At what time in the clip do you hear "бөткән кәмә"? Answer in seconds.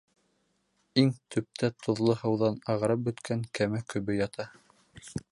3.09-3.83